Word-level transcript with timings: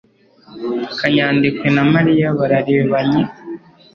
Kanyadekwe 0.99 1.67
na 1.75 1.83
Mariya 1.93 2.27
bararebanye. 2.37 3.23